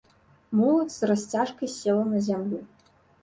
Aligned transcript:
Моладзь 0.59 0.95
з 1.01 1.09
расцяжкай 1.11 1.69
села 1.75 2.03
на 2.13 2.19
зямлю. 2.31 2.63